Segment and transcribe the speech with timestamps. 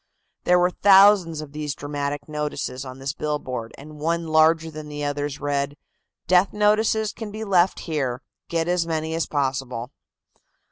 [0.45, 5.03] There were thousands of these dramatic notices on this billboard, and one larger than the
[5.03, 5.75] others read:
[6.25, 9.91] "Death notices can be left here; get as many as possible."